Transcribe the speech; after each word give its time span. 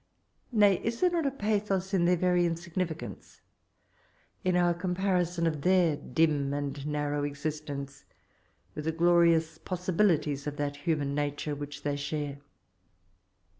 Kay, 0.51 0.81
is 0.83 0.99
there 0.99 1.11
not 1.11 1.27
a 1.27 1.29
pathos 1.29 1.93
in 1.93 2.05
their 2.05 2.17
veiy 2.17 2.43
insignificance,— 2.43 3.41
in 4.43 4.55
our 4.55 4.73
comparison 4.73 5.45
of 5.45 5.61
their 5.61 5.95
dim 5.95 6.51
and 6.55 6.87
narrow 6.87 7.23
existence 7.23 8.05
with 8.73 8.85
the 8.85 8.91
glorious 8.91 9.59
possibilities 9.59 10.47
of 10.47 10.57
that 10.57 10.75
human 10.77 11.13
nature 11.13 11.53
which 11.53 11.83
they 11.83 11.95
share 11.95 12.39